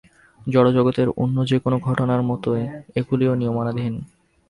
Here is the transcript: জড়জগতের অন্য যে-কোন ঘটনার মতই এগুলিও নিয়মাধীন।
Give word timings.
জড়জগতের 0.47 1.07
অন্য 1.17 1.37
যে-কোন 1.45 1.73
ঘটনার 1.79 2.21
মতই 2.21 2.63
এগুলিও 2.95 3.33
নিয়মাধীন। 3.35 3.93